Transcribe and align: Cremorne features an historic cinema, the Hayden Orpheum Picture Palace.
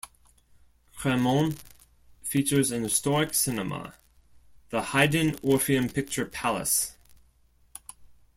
Cremorne 0.97 1.57
features 2.23 2.71
an 2.71 2.81
historic 2.81 3.35
cinema, 3.35 3.93
the 4.71 4.81
Hayden 4.81 5.37
Orpheum 5.43 5.89
Picture 5.89 6.25
Palace. 6.25 6.95